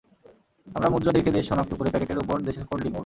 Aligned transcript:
আমরা 0.67 0.91
মুদ্রা 0.93 1.11
দেখে 1.17 1.35
দেশ 1.37 1.45
শনাক্ত 1.49 1.71
করে 1.75 1.89
প্যাকেটের 1.93 2.21
ওপর 2.23 2.37
দেশের 2.47 2.65
কোড 2.69 2.79
লিখব। 2.83 2.97